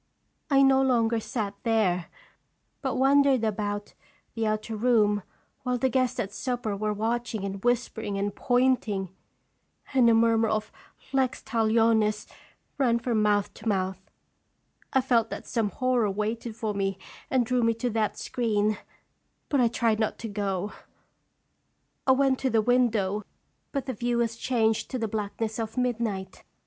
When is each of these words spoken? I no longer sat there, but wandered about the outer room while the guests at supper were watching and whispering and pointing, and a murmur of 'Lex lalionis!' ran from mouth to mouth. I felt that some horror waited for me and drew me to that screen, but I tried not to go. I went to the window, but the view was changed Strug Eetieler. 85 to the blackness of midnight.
I 0.49 0.63
no 0.63 0.81
longer 0.81 1.19
sat 1.19 1.53
there, 1.61 2.07
but 2.81 2.95
wandered 2.95 3.43
about 3.43 3.93
the 4.33 4.47
outer 4.47 4.75
room 4.75 5.21
while 5.61 5.77
the 5.77 5.89
guests 5.89 6.19
at 6.19 6.33
supper 6.33 6.75
were 6.75 6.91
watching 6.91 7.45
and 7.45 7.63
whispering 7.63 8.17
and 8.17 8.33
pointing, 8.33 9.15
and 9.93 10.09
a 10.09 10.15
murmur 10.15 10.47
of 10.49 10.71
'Lex 11.13 11.43
lalionis!' 11.43 12.25
ran 12.79 12.97
from 12.97 13.21
mouth 13.21 13.53
to 13.53 13.67
mouth. 13.67 14.01
I 14.91 15.01
felt 15.01 15.29
that 15.29 15.45
some 15.45 15.69
horror 15.69 16.09
waited 16.09 16.55
for 16.55 16.73
me 16.73 16.97
and 17.29 17.45
drew 17.45 17.61
me 17.61 17.75
to 17.75 17.89
that 17.91 18.17
screen, 18.17 18.79
but 19.49 19.61
I 19.61 19.67
tried 19.67 19.99
not 19.99 20.17
to 20.21 20.27
go. 20.27 20.73
I 22.07 22.13
went 22.13 22.39
to 22.39 22.49
the 22.49 22.63
window, 22.63 23.23
but 23.71 23.85
the 23.85 23.93
view 23.93 24.17
was 24.17 24.35
changed 24.35 24.39
Strug 24.39 24.45
Eetieler. 24.63 24.81
85 24.81 24.87
to 24.89 24.97
the 24.97 25.07
blackness 25.07 25.59
of 25.59 25.77
midnight. 25.77 26.43